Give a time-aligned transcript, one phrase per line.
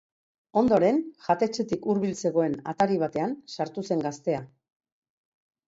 [0.61, 0.95] Ondoren
[1.25, 4.43] jatetxetik hurbil zegoen atari batean sartu zen gaztea.